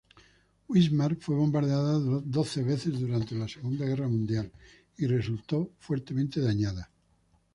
[0.67, 4.51] Wismar fue bombardeada doce veces durante la Segunda Guerra Mundial
[4.97, 6.89] y resultó fuertemente dañada.